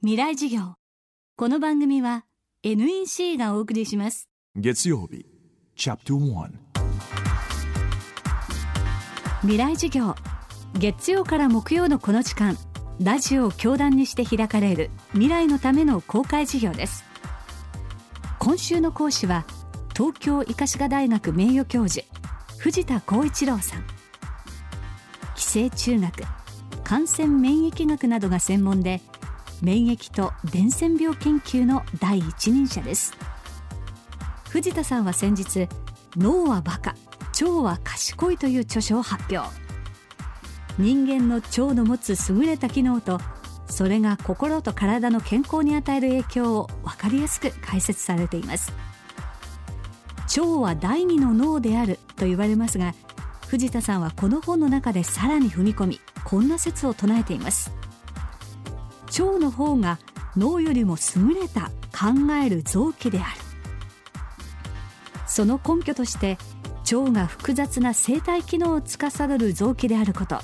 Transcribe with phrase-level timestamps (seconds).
[0.00, 0.74] 未来授業。
[1.36, 2.24] この番組は
[2.62, 4.28] NEC がお送りします。
[4.54, 5.26] 月曜日
[5.74, 6.50] チャプター
[9.40, 10.14] 未来授業。
[10.78, 12.56] 月曜から木曜のこの時間
[13.00, 17.04] ラジオを教壇にして開かれる未来のための公開授業です。
[18.38, 19.46] 今週の講師は
[19.96, 22.06] 東京医科歯科大学名誉教授
[22.58, 23.84] 藤田光一郎さん。
[25.34, 26.22] 寄生虫学
[26.84, 29.00] 感染免疫学などが専門で
[29.62, 33.14] 免疫と伝染病研究の第一人者です。
[34.50, 35.68] 藤田さんは先日
[36.16, 36.94] 脳はバカ
[37.40, 39.48] 腸は賢いという著書を発表。
[40.78, 43.20] 人間の腸の持つ優れた機能と
[43.68, 48.72] それが心と体の健康に与える影響を分かりやすく解説されています。
[50.36, 52.94] 腸は第二の脳であると言われますが
[53.48, 57.72] 藤田さんはこの本の中でさらに踏み込みこんな説を唱えています。
[59.08, 59.98] 腸の方が
[60.36, 63.28] 脳よりも優れた考える臓器である。
[65.26, 66.38] その根拠として
[66.92, 70.40] 腸が複雑な生体機能を司る臓器であること。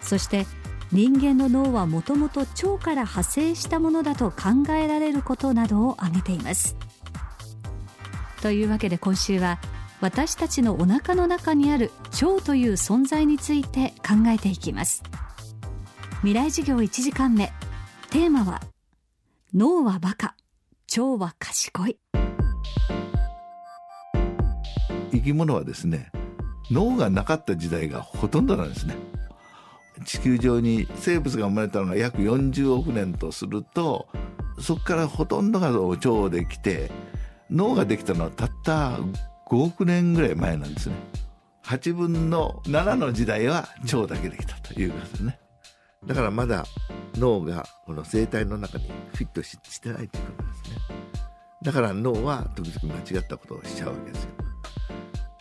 [0.00, 0.46] そして
[0.90, 6.76] 人間の脳はもともと腸から派生したものだと考えられることなどを挙げています。
[8.40, 9.58] というわけで今週は
[10.00, 11.90] 私たちのお腹の中にある
[12.22, 15.02] 腸という存在について考えていきます。
[16.20, 17.52] 未来授業1時間目。
[18.10, 18.62] テーマは
[19.52, 20.34] 脳はバカ
[20.96, 21.98] 腸は賢い。
[25.12, 26.10] 生き物はですね
[26.70, 28.96] 脳がなかった時代がほとんどなんですね。
[30.06, 34.08] 地球上に生物が生まれたのが約40億年とすると
[34.58, 36.90] そこからほとんどが腸できて
[37.50, 38.92] 脳ができたのはたった
[39.50, 40.94] 5億年ぐらい前なんですね。
[41.62, 45.38] 8分の7の時代は腸だけできたということですね。
[46.06, 46.64] だからまだ
[47.16, 50.76] 脳がこの生体の中にフィットししてないということですね。
[51.62, 54.30] だから脳は時々間違ったことをしちゃうわけですよ。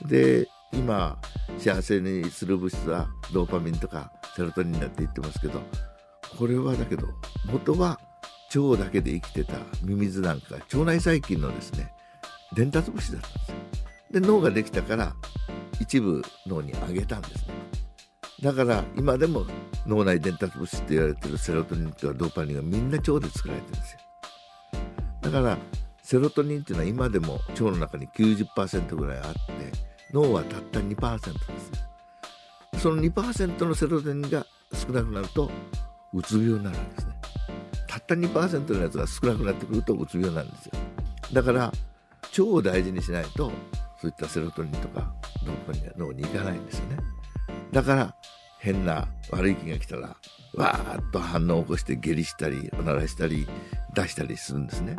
[0.08, 1.18] で今
[1.58, 5.62] 幸せにする物質はドーパミンとかセロトニンだって言ってますけど
[6.38, 7.08] これはだけど
[7.46, 8.00] 元は
[8.56, 9.54] 腸だけで生きてた
[9.84, 11.92] ミミズなんか腸内細菌のですね
[12.56, 13.58] 伝達物質だったんですよ。
[14.12, 15.16] で脳ができたから
[15.80, 17.54] 一部脳にあげたんですね。
[18.42, 19.46] だから今でも
[19.86, 24.00] 脳内伝達物質って言われてるセロトニンとかドーパミンがみんな腸で作られてるんですよ。
[25.22, 25.58] だから
[26.04, 29.42] セロトニンっていうのは今でも腸の中に90%ぐらいあって
[30.14, 31.80] 脳はたった2%ですね
[32.80, 35.50] その2%のセロトニンが少なくなると
[36.14, 37.14] うつ病になるんですね。
[37.88, 40.74] たった2%のやつが少なくなってくるとうつ病なんですよ。
[41.34, 41.74] だから
[42.22, 43.52] 腸を大事にしないと
[44.00, 45.12] そういったセロトニンとか
[45.44, 46.98] ドーパミンが脳に行かないんですよね。
[47.72, 48.16] だから
[48.60, 50.16] 変な悪い気が来たら
[50.56, 53.48] わーっと反応を起こして下痢したりおならしたり
[53.94, 54.96] 出したりするんですね。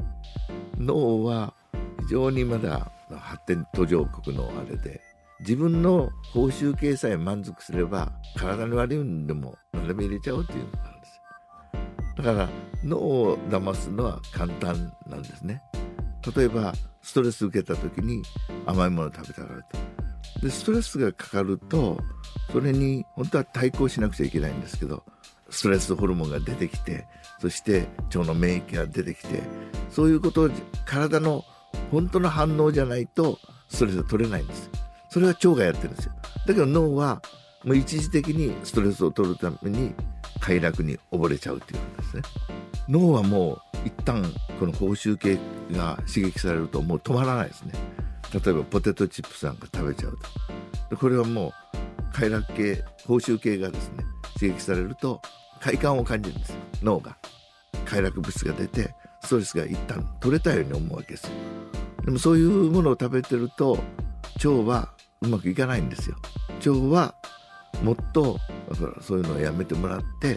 [0.79, 1.55] 脳は
[2.01, 5.01] 非常にまだ発展途上国のあれで
[5.41, 11.17] 自分の報酬系さえ満足すれば体に悪いんでも何でも入れちゃおうっていうのがあるんです。
[12.19, 12.49] よだから
[12.85, 15.63] 脳を騙すのは簡単なんですね。
[16.37, 18.23] 例えばストレス受けた時に
[18.67, 19.79] 甘いもの食べたがると。
[20.43, 21.99] でストレスがかかると
[22.53, 25.03] それに本当は対抗しなくちゃいけないんですけど
[25.51, 27.07] ストレスホルモンが出てきて
[27.41, 29.43] そして腸の免疫が出てきて
[29.91, 30.51] そういうことを
[30.85, 31.45] 体の
[31.91, 34.71] 本当の反応じゃないとストレスが取れないんです
[35.09, 36.13] それは腸がやってるんですよ。
[36.47, 37.23] だけど脳は
[37.65, 39.95] もう一時的にストレスを取るために
[40.41, 42.23] 快楽に溺れちゃうっていうことですね。
[42.89, 44.23] 脳はもう一旦
[44.59, 45.39] この報酬系
[45.73, 47.73] が刺激されるともう止まらないですね。
[48.33, 50.19] 例えばポテトチップスなんか食べちゃう
[50.91, 50.97] と。
[50.97, 51.68] これはもう
[52.13, 54.05] 快楽系報酬系がですね
[54.39, 55.21] 刺激されると
[55.61, 56.57] 快感を感じるんです。
[56.83, 57.17] 脳が。
[57.85, 61.31] 快楽物質が出てストレスが一旦取れたように思うわけです
[62.05, 63.79] でもそういうものを食べてると
[64.37, 64.93] 腸は
[65.23, 66.17] うまくいかないんですよ。
[66.59, 67.15] 腸は
[67.83, 68.39] もっと
[68.71, 70.37] だからそういうのをやめてもらって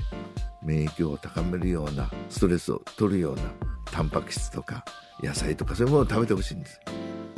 [0.64, 3.44] 免疫を高めるようなストレスを取るような
[3.86, 4.84] タンパク質とか
[5.22, 6.80] 野菜とかそういうものを食べてほしいんです。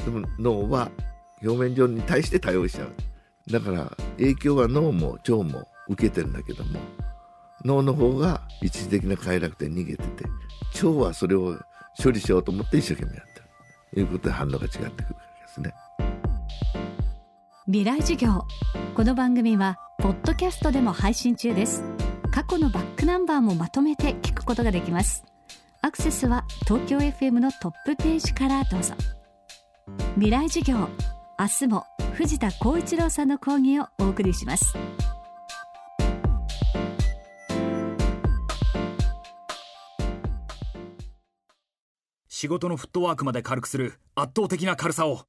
[0.06, 0.90] でも脳は
[1.42, 2.94] 表面上に対して対応しちゃう。
[3.52, 6.80] だから影響は脳も腸も受けてるんだけども
[7.66, 10.26] 脳の方が一時的な快楽で逃げてて
[10.84, 11.58] 腸はそれを
[12.02, 13.46] 処理しようと思って一生懸命やってる。
[13.94, 14.94] ということで反応が違ってくるわ
[15.38, 15.74] けですね。
[17.66, 18.44] 未来授業。
[18.96, 21.84] この番組はポッドキャストでも配信中です。
[22.32, 25.24] 過去のバックナンバーもまとめて聞くことができます。
[25.82, 28.96] アクセスは東京 FM のトップページからどうぞ。
[30.16, 30.90] 未来授業。
[31.40, 34.78] 明日も藤田光一郎さんの講義をお送りします。
[42.30, 45.22] 仕事のフットワークまで軽くする圧倒的な軽さを。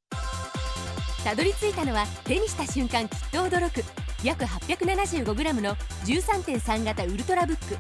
[1.24, 3.82] たどり着いたのは手にした瞬間きっと驚く。
[4.22, 5.74] 約 875g の
[6.04, 7.78] 13.3型ウルトラブック。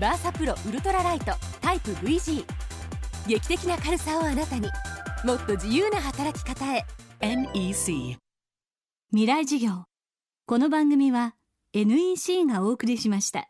[0.00, 1.34] バーサプロウルトラライト。
[1.60, 2.44] タイプ VG
[3.28, 4.68] 劇的な軽さをあなたに。
[5.24, 6.84] もっと自由な働き方へ
[7.22, 8.16] NEC
[9.12, 9.84] 未来事業。
[10.46, 11.34] この番組は
[11.74, 13.49] NEC がお送りしました。